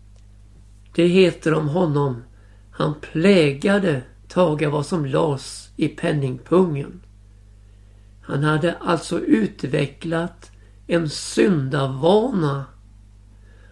Det 0.94 1.06
heter 1.06 1.54
om 1.54 1.68
honom 1.68 2.22
han 2.70 2.94
plägade 3.00 4.02
taga 4.28 4.70
vad 4.70 4.86
som 4.86 5.06
lades 5.06 5.70
i 5.76 5.88
penningpungen. 5.88 7.00
Han 8.22 8.44
hade 8.44 8.74
alltså 8.74 9.20
utvecklat 9.20 10.50
en 10.86 11.10
syndavana 11.10 12.64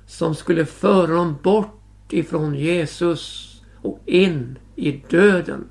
som 0.06 0.34
skulle 0.34 0.66
föra 0.66 1.14
dem 1.14 1.36
bort 1.42 2.12
ifrån 2.12 2.54
Jesus 2.54 3.54
och 3.82 4.00
in 4.06 4.58
i 4.76 4.92
döden. 4.92 5.68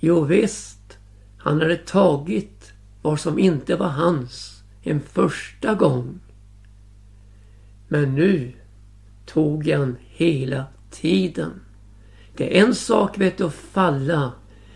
Jo 0.00 0.24
visst, 0.24 0.98
han 1.38 1.60
hade 1.60 1.76
tagit 1.76 2.72
vad 3.02 3.20
som 3.20 3.38
inte 3.38 3.76
var 3.76 3.88
hans 3.88 4.51
en 4.82 5.00
första 5.00 5.74
gång. 5.74 6.20
Men 7.88 8.14
nu 8.14 8.52
tog 9.26 9.68
han 9.68 9.96
hela 10.08 10.64
tiden. 10.90 11.60
Det 12.36 12.58
är 12.58 12.64
en 12.64 12.74
sak 12.74 13.18
vet 13.18 13.38
du 13.38 13.44
att 13.44 13.54
falla, 13.54 14.32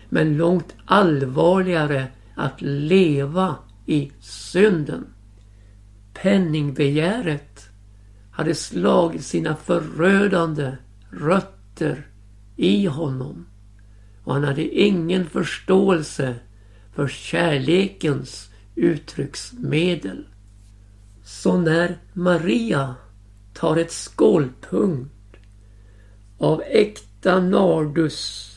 men 0.09 0.37
långt 0.37 0.75
allvarligare 0.85 2.07
att 2.35 2.61
leva 2.61 3.55
i 3.85 4.11
synden. 4.19 5.05
Penningbegäret 6.13 7.69
hade 8.31 8.55
slagit 8.55 9.25
sina 9.25 9.55
förödande 9.55 10.71
rötter 11.09 12.07
i 12.55 12.85
honom 12.85 13.45
och 14.23 14.33
han 14.33 14.43
hade 14.43 14.63
ingen 14.63 15.25
förståelse 15.25 16.35
för 16.93 17.07
kärlekens 17.07 18.49
uttrycksmedel. 18.77 20.27
Så 21.23 21.57
när 21.57 21.97
Maria 22.13 22.95
tar 23.53 23.77
ett 23.77 23.91
skålpunkt 23.91 25.11
av 26.37 26.61
äkta 26.61 27.39
nardus 27.39 28.51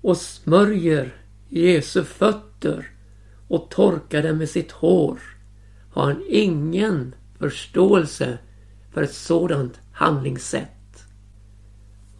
och 0.00 0.16
smörjer 0.16 1.14
Jesu 1.48 2.04
fötter 2.04 2.90
och 3.48 3.70
torkar 3.70 4.22
dem 4.22 4.38
med 4.38 4.48
sitt 4.48 4.72
hår 4.72 5.20
har 5.92 6.04
han 6.04 6.22
ingen 6.28 7.14
förståelse 7.38 8.38
för 8.92 9.02
ett 9.02 9.14
sådant 9.14 9.80
handlingssätt. 9.92 11.04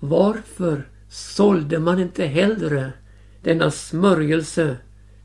Varför 0.01 0.89
sålde 1.09 1.79
man 1.79 1.99
inte 1.99 2.27
hellre 2.27 2.93
denna 3.43 3.71
smörjelse 3.71 4.77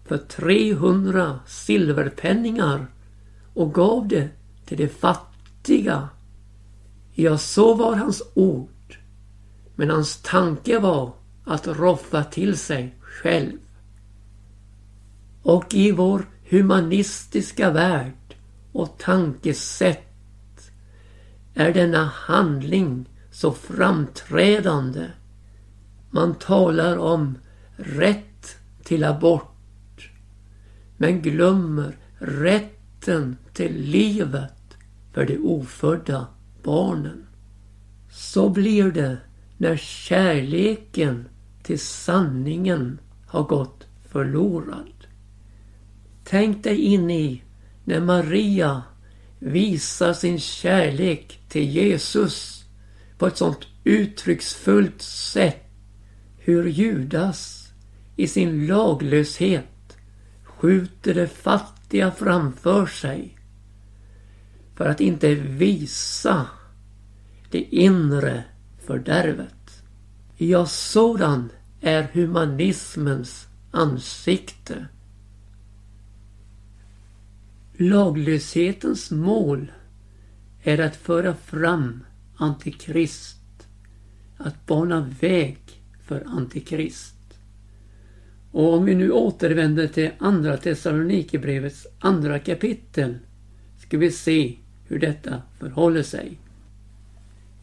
för 0.05 0.17
300 0.17 1.39
silverpenningar 1.45 2.88
och 3.53 3.74
gav 3.74 4.07
det 4.07 4.29
till 4.65 4.77
de 4.77 4.88
fattiga? 4.88 6.09
Ja, 7.13 7.38
så 7.38 7.74
var 7.74 7.95
hans 7.95 8.24
ord. 8.33 8.97
Men 9.75 9.89
hans 9.89 10.17
tanke 10.17 10.79
var 10.79 11.13
att 11.43 11.67
roffa 11.67 12.24
till 12.24 12.57
sig 12.57 12.95
själv. 13.01 13.57
Och 15.43 15.74
i 15.74 15.91
vår 15.91 16.25
humanistiska 16.50 17.71
värld 17.71 18.35
och 18.71 18.97
tankesätt 18.97 20.71
är 21.53 21.74
denna 21.74 22.05
handling 22.05 23.09
så 23.31 23.51
framträdande. 23.51 25.07
Man 26.09 26.35
talar 26.35 26.97
om 26.97 27.38
rätt 27.75 28.57
till 28.83 29.03
abort 29.03 29.54
men 30.98 31.22
glömmer 31.22 31.98
rätten 32.20 33.38
till 33.53 33.81
livet 33.81 34.77
för 35.14 35.25
de 35.25 35.38
ofödda 35.38 36.27
barnen. 36.64 37.25
Så 38.12 38.50
blir 38.50 38.92
det 38.92 39.18
när 39.58 39.77
kärleken 39.77 41.25
till 41.64 41.79
sanningen 41.79 43.00
har 43.27 43.44
gått 43.44 43.88
förlorad. 44.10 45.08
Tänk 46.24 46.64
dig 46.64 46.77
in 46.77 47.12
i 47.12 47.44
när 47.84 48.00
Maria 48.00 48.84
visar 49.40 50.14
sin 50.14 50.40
kärlek 50.40 51.40
till 51.50 51.70
Jesus 51.70 52.66
på 53.18 53.27
ett 53.27 53.38
sånt 53.38 53.68
uttrycksfullt 53.84 55.01
sätt. 55.01 55.62
Hur 56.38 56.68
Judas 56.70 57.72
i 58.16 58.27
sin 58.27 58.68
laglöshet 58.68 59.66
skjuter 60.57 61.13
det 61.13 61.27
fattiga 61.27 62.11
framför 62.11 62.85
sig 62.85 63.37
för 64.75 64.85
att 64.85 65.01
inte 65.01 65.35
visa 65.35 66.48
det 67.51 67.61
inre 67.61 68.44
fördärvet. 68.85 69.83
Ja, 70.37 70.65
sådan 70.65 71.50
är 71.81 72.03
humanismens 72.13 73.48
ansikte. 73.72 74.87
Laglöshetens 77.74 79.11
mål 79.11 79.72
är 80.63 80.79
att 80.79 80.96
föra 80.96 81.35
fram 81.35 82.03
Antikrist. 82.37 83.68
Att 84.37 84.65
bana 84.65 85.11
väg 85.22 85.57
för 86.03 86.24
Antikrist. 86.25 87.15
Och 88.55 88.74
om 88.74 88.85
vi 88.85 88.96
nu 88.96 89.11
återvänder 89.11 89.87
till 89.87 90.11
Andra 90.20 90.57
Thessalonikerbrevets 90.57 91.87
andra 92.00 92.39
kapitel 92.39 93.18
ska 93.77 93.98
vi 93.98 94.11
se 94.11 94.55
hur 94.87 95.00
detta 95.00 95.41
förhåller 95.59 96.03
sig. 96.03 96.39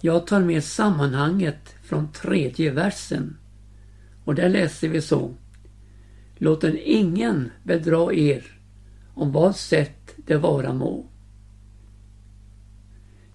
Jag 0.01 0.27
tar 0.27 0.41
med 0.41 0.65
sammanhanget 0.65 1.75
från 1.83 2.13
tredje 2.13 2.71
versen. 2.71 3.37
Och 4.25 4.35
där 4.35 4.49
läser 4.49 4.89
vi 4.89 5.01
så. 5.01 5.35
Låten 6.37 6.79
ingen 6.85 7.51
bedra 7.63 8.13
er 8.13 8.45
om 9.15 9.33
vad 9.33 9.57
sätt 9.57 10.15
det 10.17 10.37
vara 10.37 10.73
må. 10.73 11.07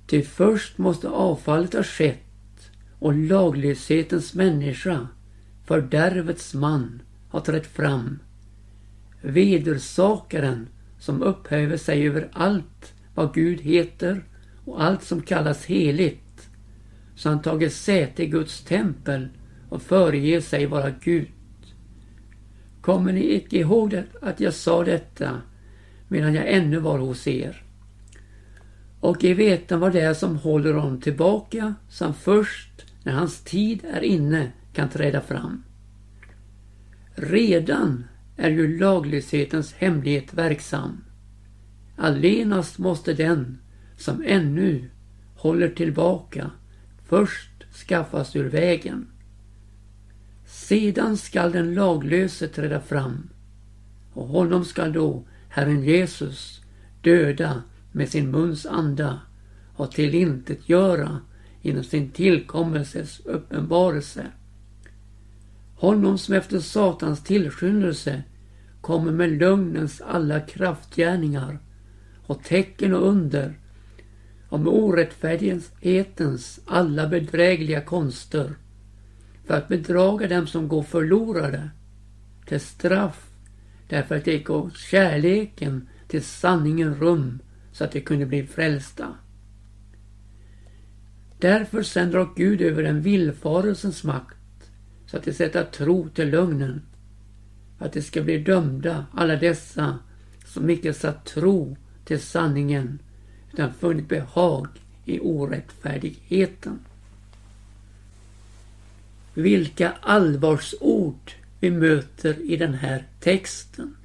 Ty 0.07 0.21
först 0.21 0.77
måste 0.77 1.09
avfallet 1.09 1.73
ha 1.73 1.83
skett 1.83 2.71
och 2.99 3.13
laglöshetens 3.13 4.33
människa, 4.33 5.07
fördärvets 5.65 6.53
man, 6.53 7.01
har 7.29 7.39
trätt 7.39 7.67
fram. 7.67 8.19
Vedersakaren 9.21 10.67
som 10.99 11.21
upphäver 11.21 11.77
sig 11.77 12.07
över 12.07 12.29
allt 12.33 12.93
vad 13.15 13.33
Gud 13.33 13.61
heter 13.61 14.23
och 14.65 14.83
allt 14.83 15.03
som 15.03 15.21
kallas 15.21 15.65
heligt 15.65 16.49
så 17.15 17.29
han 17.29 17.41
tagit 17.41 17.73
säte 17.73 18.23
i 18.23 18.27
Guds 18.27 18.63
tempel 18.63 19.27
och 19.69 19.81
föreger 19.81 20.41
sig 20.41 20.65
vara 20.65 20.89
Gud. 21.03 21.27
Kommer 22.81 23.13
ni 23.13 23.33
icke 23.33 23.57
ihåg 23.57 23.89
det, 23.89 24.03
att 24.21 24.39
jag 24.39 24.53
sa 24.53 24.83
detta 24.83 25.41
medan 26.07 26.33
jag 26.33 26.51
ännu 26.51 26.79
var 26.79 26.99
hos 26.99 27.27
er? 27.27 27.63
Och 28.99 29.23
i 29.23 29.33
veta 29.33 29.77
vad 29.77 29.93
det 29.93 30.01
är 30.01 30.13
som 30.13 30.35
håller 30.35 30.73
honom 30.73 31.01
tillbaka, 31.01 31.75
som 31.89 32.13
först 32.13 32.85
när 33.03 33.13
hans 33.13 33.41
tid 33.41 33.85
är 33.93 34.01
inne 34.01 34.51
kan 34.73 34.89
träda 34.89 35.21
fram. 35.21 35.63
Redan 37.19 38.03
är 38.35 38.49
ju 38.49 38.79
laglöshetens 38.79 39.73
hemlighet 39.73 40.33
verksam. 40.33 41.03
Allenast 41.95 42.77
måste 42.77 43.13
den 43.13 43.57
som 43.97 44.23
ännu 44.25 44.89
håller 45.35 45.69
tillbaka 45.69 46.51
först 47.07 47.63
skaffas 47.87 48.35
ur 48.35 48.49
vägen. 48.49 49.07
Sedan 50.45 51.17
skall 51.17 51.51
den 51.51 51.73
laglöse 51.73 52.47
träda 52.47 52.81
fram 52.81 53.29
och 54.13 54.27
honom 54.27 54.65
skall 54.65 54.93
då 54.93 55.27
Herren 55.49 55.83
Jesus 55.83 56.61
döda 57.01 57.63
med 57.91 58.09
sin 58.09 58.31
muns 58.31 58.65
anda 58.65 59.19
och 59.75 59.91
tillintetgöra 59.91 61.19
genom 61.61 61.83
sin 61.83 62.09
tillkommelses 62.09 63.19
uppenbarelse. 63.19 64.25
Honom 65.77 66.17
som 66.17 66.35
efter 66.35 66.59
Satans 66.59 67.23
tillskyndelse 67.23 68.23
kommer 68.81 69.11
med 69.11 69.29
lögnens 69.29 70.01
alla 70.01 70.39
kraftgärningar 70.39 71.59
och 72.25 72.43
tecken 72.43 72.93
och 72.93 73.07
under 73.07 73.59
och 74.49 74.59
med 74.59 74.73
orättfärdighetens 74.73 76.59
alla 76.65 77.07
bedrägliga 77.07 77.81
konster 77.81 78.55
för 79.45 79.53
att 79.53 79.67
bedraga 79.67 80.27
dem 80.27 80.47
som 80.47 80.67
går 80.67 80.83
förlorade 80.83 81.69
till 82.45 82.59
straff 82.59 83.29
därför 83.89 84.15
att 84.15 84.25
de 84.25 84.37
gav 84.37 84.71
kärleken 84.75 85.87
till 86.07 86.23
sanningen 86.23 86.95
rum 86.95 87.39
så 87.71 87.83
att 87.83 87.91
de 87.91 88.01
kunde 88.01 88.25
bli 88.25 88.47
frälsta. 88.47 89.07
Därför 91.39 91.83
sänder 91.83 92.19
och 92.19 92.35
Gud 92.35 92.61
över 92.61 92.83
en 92.83 93.01
villfarelsens 93.01 94.03
makt 94.03 94.36
så 95.07 95.17
att 95.17 95.23
de 95.23 95.33
sätta 95.33 95.63
tro 95.63 96.09
till 96.09 96.29
lögnen. 96.29 96.81
Att 97.79 97.93
de 97.93 98.01
ska 98.01 98.21
bli 98.21 98.37
dömda, 98.37 99.05
alla 99.11 99.35
dessa 99.35 99.99
som 100.45 100.69
icke 100.69 100.93
satt 100.93 101.25
tro 101.25 101.77
till 102.05 102.19
sanningen 102.19 102.99
utan 103.53 103.73
funnit 103.73 104.07
behag 104.07 104.67
i 105.05 105.19
orättfärdigheten. 105.19 106.79
Vilka 109.33 109.93
allvarsord 110.01 111.31
vi 111.59 111.71
möter 111.71 112.51
i 112.51 112.57
den 112.57 112.73
här 112.73 113.03
texten. 113.19 113.95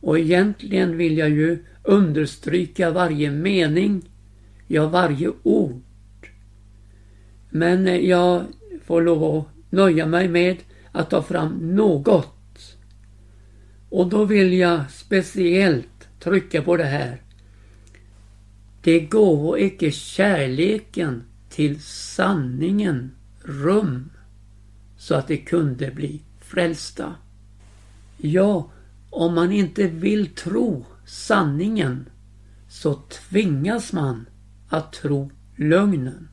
Och 0.00 0.18
egentligen 0.18 0.96
vill 0.96 1.18
jag 1.18 1.30
ju 1.30 1.64
understryka 1.82 2.90
varje 2.90 3.30
mening, 3.30 4.02
ja 4.66 4.88
varje 4.88 5.32
ord. 5.42 5.82
Men 7.50 8.06
jag 8.06 8.44
får 8.84 9.02
lov 9.02 9.24
att 9.24 9.53
nöja 9.74 10.06
mig 10.06 10.28
med 10.28 10.56
att 10.92 11.10
ta 11.10 11.22
fram 11.22 11.76
något. 11.76 12.76
Och 13.88 14.08
då 14.08 14.24
vill 14.24 14.52
jag 14.52 14.90
speciellt 14.90 16.08
trycka 16.20 16.62
på 16.62 16.76
det 16.76 16.84
här. 16.84 17.22
Det 18.82 19.00
går 19.00 19.58
icke 19.58 19.90
kärleken 19.90 21.22
till 21.48 21.82
sanningen 21.82 23.10
rum 23.42 24.10
så 24.96 25.14
att 25.14 25.28
de 25.28 25.36
kunde 25.36 25.90
bli 25.90 26.22
frälsta. 26.40 27.14
Ja, 28.16 28.70
om 29.10 29.34
man 29.34 29.52
inte 29.52 29.86
vill 29.86 30.26
tro 30.26 30.86
sanningen 31.06 32.08
så 32.68 32.94
tvingas 32.94 33.92
man 33.92 34.26
att 34.68 34.92
tro 34.92 35.30
lögnen. 35.56 36.28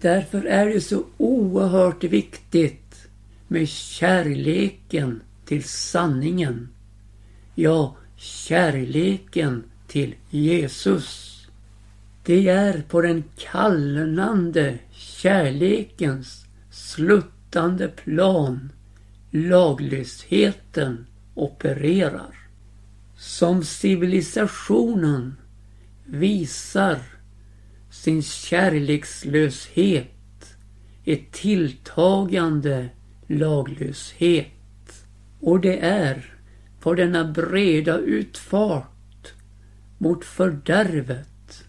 Därför 0.00 0.44
är 0.44 0.66
det 0.66 0.80
så 0.80 1.04
oerhört 1.16 2.04
viktigt 2.04 3.08
med 3.48 3.68
kärleken 3.68 5.20
till 5.44 5.64
sanningen. 5.64 6.68
Ja, 7.54 7.96
kärleken 8.16 9.64
till 9.86 10.14
Jesus. 10.30 11.32
Det 12.24 12.48
är 12.48 12.82
på 12.88 13.00
den 13.00 13.24
kallnande 13.36 14.78
kärlekens 14.92 16.46
sluttande 16.70 17.88
plan 17.88 18.72
laglösheten 19.30 21.06
opererar. 21.34 22.48
Som 23.16 23.64
civilisationen 23.64 25.36
visar 26.04 26.98
sin 28.02 28.22
kärlekslöshet 28.22 30.56
ett 31.04 31.32
tilltagande 31.32 32.88
laglöshet. 33.26 34.46
Och 35.40 35.60
det 35.60 35.78
är 35.78 36.34
på 36.80 36.94
denna 36.94 37.24
breda 37.24 37.98
utfart 37.98 39.32
mot 39.98 40.24
fördärvet 40.24 41.64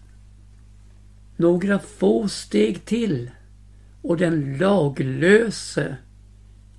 några 1.36 1.78
få 1.78 2.28
steg 2.28 2.84
till 2.84 3.30
och 4.02 4.16
den 4.16 4.58
laglöse 4.58 5.96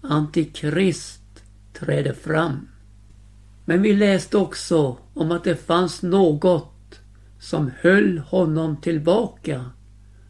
Antikrist 0.01 1.43
träder 1.73 2.13
fram. 2.13 2.67
Men 3.65 3.81
vi 3.81 3.93
läste 3.93 4.37
också 4.37 4.97
om 5.13 5.31
att 5.31 5.43
det 5.43 5.55
fanns 5.55 6.01
något 6.01 6.78
som 7.39 7.71
höll 7.79 8.17
honom 8.17 8.77
tillbaka. 8.77 9.65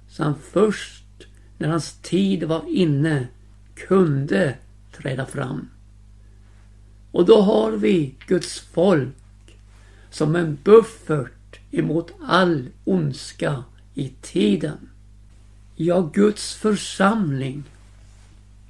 Så 0.09 0.23
han 0.23 0.35
först 0.51 1.27
när 1.57 1.69
hans 1.69 1.93
tid 2.01 2.43
var 2.43 2.63
inne 2.67 3.27
kunde 3.75 4.55
träda 4.91 5.25
fram. 5.25 5.69
Och 7.11 7.25
då 7.25 7.41
har 7.41 7.71
vi 7.71 8.15
Guds 8.27 8.59
folk 8.59 9.57
som 10.09 10.35
en 10.35 10.57
buffert 10.63 11.59
emot 11.71 12.11
all 12.21 12.67
ondska 12.83 13.63
i 13.93 14.09
tiden. 14.21 14.89
Ja, 15.75 16.09
Guds 16.13 16.55
församling 16.55 17.63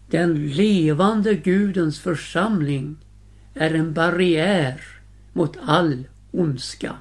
den 0.10 0.48
levande 0.48 1.36
Gudens 1.36 2.00
församling 2.00 2.96
är 3.54 3.74
en 3.74 3.94
barriär 3.94 4.84
mot 5.34 5.58
all 5.62 6.08
ondska. 6.32 6.96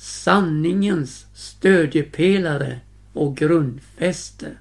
Sanningens 0.00 1.26
stödjepelare 1.34 2.80
och 3.12 3.36
grundfäste. 3.36 4.52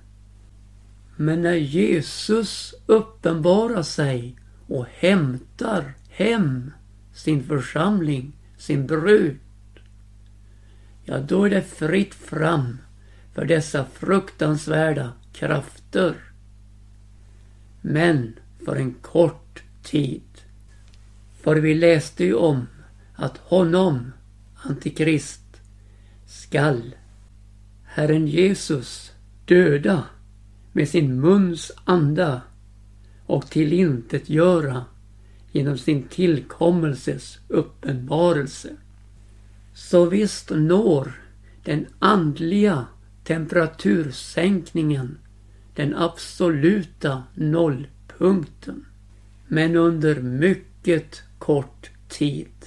Men 1.15 1.41
när 1.41 1.55
Jesus 1.55 2.73
uppenbarar 2.85 3.83
sig 3.83 4.35
och 4.67 4.85
hämtar 4.85 5.93
hem 6.09 6.71
sin 7.13 7.43
församling, 7.43 8.33
sin 8.57 8.87
brud, 8.87 9.37
ja 11.03 11.19
då 11.19 11.43
är 11.43 11.49
det 11.49 11.61
fritt 11.61 12.13
fram 12.13 12.77
för 13.33 13.45
dessa 13.45 13.85
fruktansvärda 13.85 15.13
krafter 15.33 16.15
men 17.81 18.33
för 18.65 18.75
en 18.75 18.93
kort 18.93 19.63
tid. 19.83 20.41
För 21.41 21.55
vi 21.55 21.75
läste 21.75 22.23
ju 22.23 22.33
om 22.33 22.67
att 23.15 23.37
honom, 23.37 24.11
Antikrist, 24.63 25.61
skall 26.27 26.95
Herren 27.83 28.27
Jesus 28.27 29.11
döda 29.45 30.03
med 30.71 30.89
sin 30.89 31.21
muns 31.21 31.71
anda 31.83 32.41
och 33.25 33.49
tillintetgöra 33.49 34.85
genom 35.51 35.77
sin 35.77 36.03
tillkommelses 36.03 37.39
uppenbarelse. 37.47 38.75
Så 39.73 40.05
visst 40.05 40.49
når 40.49 41.21
den 41.63 41.85
andliga 41.99 42.85
temperatursänkningen 43.23 45.17
den 45.75 45.95
absoluta 45.95 47.23
nollpunkten. 47.33 48.85
Men 49.47 49.75
under 49.75 50.21
mycket 50.21 51.21
kort 51.37 51.89
tid. 52.07 52.58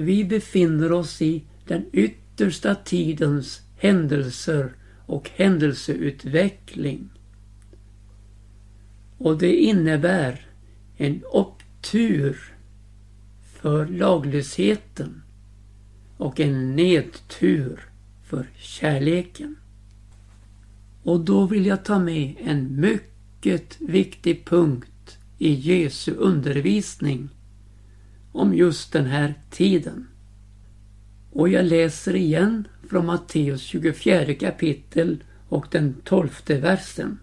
Vi 0.00 0.24
befinner 0.24 0.92
oss 0.92 1.22
i 1.22 1.44
den 1.66 1.84
yttersta 1.92 2.74
tidens 2.74 3.60
händelser 3.76 4.72
och 5.06 5.30
händelseutveckling. 5.34 7.10
Och 9.18 9.38
det 9.38 9.56
innebär 9.56 10.46
en 10.96 11.22
upptur 11.32 12.54
för 13.42 13.86
laglösheten 13.86 15.22
och 16.16 16.40
en 16.40 16.76
nedtur 16.76 17.80
för 18.24 18.50
kärleken. 18.56 19.56
Och 21.02 21.20
då 21.20 21.46
vill 21.46 21.66
jag 21.66 21.84
ta 21.84 21.98
med 21.98 22.34
en 22.38 22.80
mycket 22.80 23.76
viktig 23.80 24.44
punkt 24.44 25.18
i 25.38 25.52
Jesu 25.52 26.14
undervisning 26.14 27.28
om 28.32 28.54
just 28.54 28.92
den 28.92 29.06
här 29.06 29.34
tiden. 29.50 30.06
Och 31.30 31.48
jag 31.48 31.64
läser 31.64 32.16
igen 32.16 32.68
från 32.88 33.06
Matteus 33.06 33.62
24 33.62 34.34
kapitel 34.34 35.24
och 35.48 35.66
den 35.70 35.94
tolfte 36.04 36.60
versen. 36.60 37.18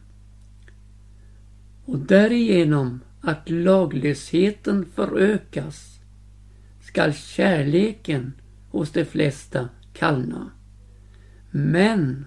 Och 1.85 1.99
därigenom 1.99 2.99
att 3.21 3.49
laglösheten 3.49 4.85
förökas 4.95 5.99
skall 6.81 7.13
kärleken 7.13 8.33
hos 8.71 8.91
de 8.91 9.05
flesta 9.05 9.69
kallna. 9.93 10.51
Men 11.51 12.25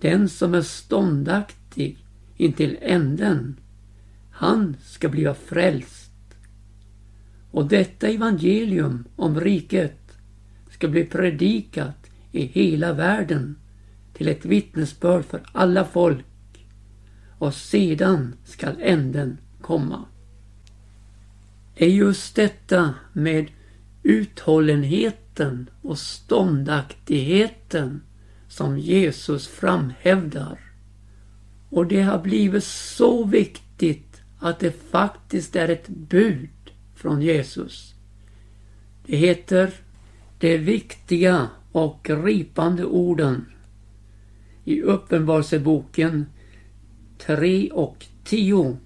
den 0.00 0.28
som 0.28 0.54
är 0.54 0.62
ståndaktig 0.62 2.04
intill 2.36 2.78
änden, 2.80 3.56
han 4.30 4.76
ska 4.82 5.08
bliva 5.08 5.34
frälst. 5.34 5.99
Och 7.50 7.68
detta 7.68 8.08
evangelium 8.08 9.04
om 9.16 9.40
riket 9.40 10.18
ska 10.70 10.88
bli 10.88 11.04
predikat 11.04 12.10
i 12.32 12.46
hela 12.46 12.92
världen 12.92 13.56
till 14.12 14.28
ett 14.28 14.44
vittnesbörd 14.44 15.24
för 15.24 15.42
alla 15.52 15.84
folk 15.84 16.24
och 17.38 17.54
sedan 17.54 18.34
skall 18.44 18.76
änden 18.80 19.38
komma. 19.60 20.04
Det 21.74 21.84
är 21.84 21.90
just 21.90 22.36
detta 22.36 22.94
med 23.12 23.50
uthållenheten 24.02 25.70
och 25.82 25.98
ståndaktigheten 25.98 28.02
som 28.48 28.78
Jesus 28.78 29.48
framhävdar. 29.48 30.58
Och 31.68 31.86
det 31.86 32.02
har 32.02 32.18
blivit 32.18 32.64
så 32.64 33.24
viktigt 33.24 34.20
att 34.38 34.58
det 34.58 34.90
faktiskt 34.90 35.56
är 35.56 35.68
ett 35.68 35.88
bud 35.88 36.48
från 37.00 37.22
Jesus. 37.22 37.94
Det 39.06 39.16
heter 39.16 39.70
de 40.38 40.58
viktiga 40.58 41.48
och 41.72 42.00
gripande 42.02 42.84
orden 42.84 43.46
i 44.64 44.82
Uppenbarelseboken 44.82 46.26
3 47.18 47.70
och 47.70 48.06
10. 48.24 48.76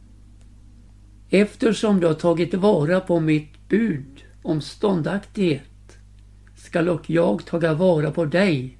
Eftersom 1.31 2.00
du 2.00 2.07
har 2.07 2.14
tagit 2.14 2.55
vara 2.55 3.00
på 3.00 3.20
mitt 3.20 3.68
bud 3.68 4.24
om 4.42 4.61
ståndaktighet 4.61 5.98
skall 6.57 6.88
och 6.88 7.11
jag 7.11 7.46
taga 7.46 7.74
vara 7.74 8.11
på 8.11 8.24
dig 8.24 8.79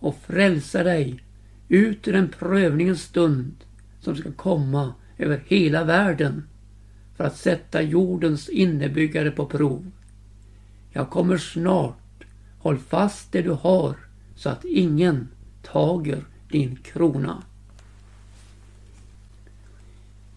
och 0.00 0.16
frälsa 0.26 0.82
dig 0.82 1.22
ut 1.68 2.08
ur 2.08 2.12
den 2.12 2.28
prövningens 2.38 3.02
stund 3.02 3.54
som 4.00 4.16
ska 4.16 4.32
komma 4.32 4.94
över 5.18 5.42
hela 5.46 5.84
världen 5.84 6.42
för 7.18 7.24
att 7.24 7.36
sätta 7.36 7.82
jordens 7.82 8.48
innebyggare 8.48 9.30
på 9.30 9.46
prov. 9.46 9.90
Jag 10.90 11.10
kommer 11.10 11.38
snart. 11.38 12.24
Håll 12.58 12.78
fast 12.78 13.32
det 13.32 13.42
du 13.42 13.50
har 13.50 13.96
så 14.36 14.48
att 14.48 14.64
ingen 14.64 15.28
tager 15.62 16.24
din 16.50 16.76
krona. 16.76 17.42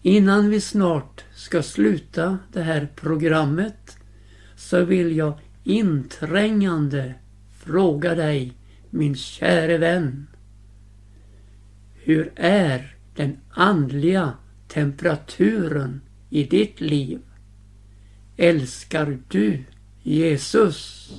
Innan 0.02 0.48
vi 0.48 0.60
snart 0.60 1.24
ska 1.34 1.62
sluta 1.62 2.38
det 2.52 2.62
här 2.62 2.88
programmet 2.96 3.96
så 4.56 4.84
vill 4.84 5.16
jag 5.16 5.38
inträngande 5.64 7.14
fråga 7.58 8.14
dig, 8.14 8.52
min 8.90 9.14
käre 9.14 9.78
vän. 9.78 10.26
Hur 11.94 12.32
är 12.36 12.96
den 13.16 13.36
andliga 13.50 14.32
temperaturen 14.68 16.00
i 16.32 16.44
ditt 16.44 16.80
liv? 16.80 17.20
Älskar 18.36 19.18
du 19.28 19.64
Jesus? 20.02 21.10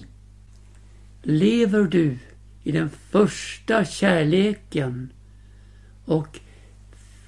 Lever 1.23 1.83
du 1.83 2.17
i 2.63 2.71
den 2.71 2.89
första 2.89 3.85
kärleken 3.85 5.09
och 6.05 6.39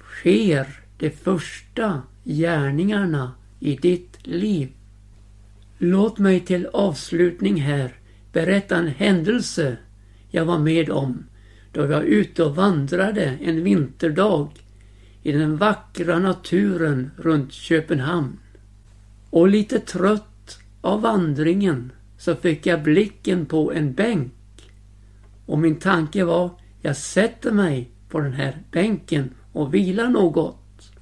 sker 0.00 0.66
de 0.98 1.10
första 1.10 2.02
gärningarna 2.24 3.32
i 3.60 3.76
ditt 3.76 4.26
liv? 4.26 4.68
Låt 5.78 6.18
mig 6.18 6.40
till 6.40 6.66
avslutning 6.66 7.60
här 7.60 7.92
berätta 8.32 8.76
en 8.76 8.88
händelse 8.88 9.76
jag 10.30 10.44
var 10.44 10.58
med 10.58 10.90
om 10.90 11.26
då 11.72 11.80
jag 11.80 11.88
var 11.88 12.02
ute 12.02 12.44
och 12.44 12.56
vandrade 12.56 13.38
en 13.42 13.64
vinterdag 13.64 14.50
i 15.26 15.32
den 15.32 15.56
vackra 15.56 16.18
naturen 16.18 17.10
runt 17.16 17.52
Köpenhamn. 17.52 18.38
Och 19.30 19.48
lite 19.48 19.80
trött 19.80 20.58
av 20.80 21.00
vandringen 21.00 21.92
så 22.18 22.34
fick 22.34 22.66
jag 22.66 22.82
blicken 22.82 23.46
på 23.46 23.72
en 23.72 23.92
bänk. 23.92 24.32
Och 25.46 25.58
min 25.58 25.76
tanke 25.76 26.24
var, 26.24 26.50
jag 26.80 26.96
sätter 26.96 27.52
mig 27.52 27.90
på 28.08 28.20
den 28.20 28.32
här 28.32 28.62
bänken 28.70 29.30
och 29.52 29.74
vilar 29.74 30.08
något. 30.08 30.92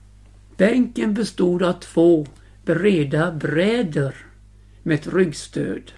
Bänken 0.57 1.15
bestod 1.15 1.63
av 1.63 1.73
två 1.73 2.27
breda 2.65 3.33
brädor 3.33 4.15
med 4.83 4.95
ett 4.95 5.15
ryggstöd. 5.15 5.93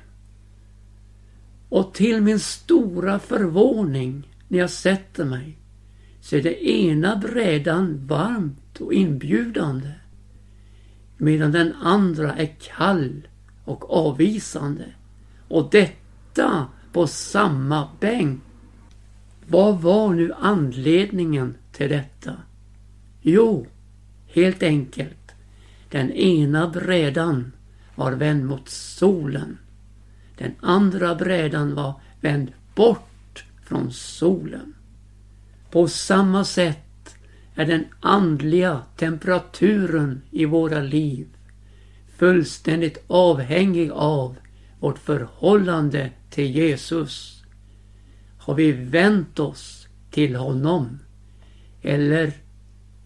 Och 1.69 1.95
till 1.95 2.21
min 2.21 2.41
stora 2.41 3.19
förvåning 3.19 4.29
när 4.49 4.59
jag 4.59 4.71
sätter 4.71 5.25
mig 5.25 5.59
så 6.27 6.37
är 6.37 6.43
den 6.43 6.55
ena 6.55 7.17
brädan 7.17 8.07
varmt 8.07 8.81
och 8.81 8.93
inbjudande 8.93 9.91
medan 11.17 11.53
den 11.53 11.73
andra 11.73 12.37
är 12.37 12.57
kall 12.61 13.29
och 13.65 13.91
avvisande. 13.91 14.85
Och 15.49 15.69
detta 15.71 16.67
på 16.93 17.07
samma 17.07 17.89
bänk. 18.01 18.41
Vad 19.47 19.81
var 19.81 20.15
nu 20.15 20.33
anledningen 20.39 21.55
till 21.73 21.89
detta? 21.89 22.33
Jo, 23.23 23.67
helt 24.27 24.63
enkelt. 24.63 25.33
Den 25.91 26.13
ena 26.13 26.69
brädan 26.69 27.53
var 27.95 28.13
vänd 28.13 28.45
mot 28.45 28.69
solen. 28.69 29.59
Den 30.39 30.53
andra 30.61 31.15
brädan 31.15 31.75
var 31.75 32.01
vänd 32.21 32.53
bort 32.75 33.45
från 33.65 33.93
solen. 33.93 34.76
På 35.71 35.89
samma 35.89 36.45
sätt 36.45 37.17
är 37.55 37.67
den 37.67 37.85
andliga 38.01 38.83
temperaturen 38.97 40.23
i 40.31 40.45
våra 40.45 40.81
liv 40.81 41.27
fullständigt 42.17 43.05
avhängig 43.07 43.91
av 43.91 44.37
vårt 44.81 44.99
förhållande 44.99 46.11
till 46.31 46.57
Jesus. 46.57 47.43
Har 48.39 48.55
vi 48.55 48.73
vänt 48.73 49.39
oss 49.39 49.89
till 50.11 50.37
honom? 50.37 50.99
Eller 51.83 52.33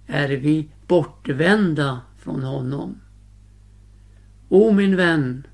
är 0.07 0.29
vi 0.29 0.69
bortvända 0.87 2.01
från 2.19 2.43
honom? 2.43 3.01
O 4.49 4.73
min 4.73 4.97
vän, 4.97 5.47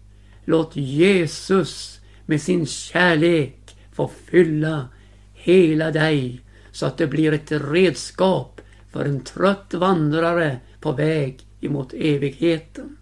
låt 0.45 0.77
Jesus 0.77 2.01
med 2.27 2.42
sin 2.42 2.66
kärlek 2.66 3.77
få 3.92 4.09
fylla 4.09 4.88
hela 5.35 5.90
dig 5.90 6.40
så 6.77 6.87
att 6.87 6.99
det 6.99 7.07
blir 7.07 7.33
ett 7.33 7.53
redskap 7.53 8.61
för 8.93 9.05
en 9.05 9.21
trött 9.21 9.75
vandrare 9.75 10.57
på 10.81 10.93
väg 10.93 11.41
emot 11.61 11.93
evigheten. 11.93 12.97